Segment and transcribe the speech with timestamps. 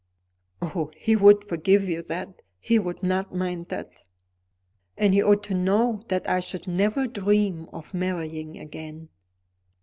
[0.63, 4.01] "Oh, he would forgive you that; he would not mind that."
[4.97, 9.09] "And he ought to know that I should never dream of marrying again."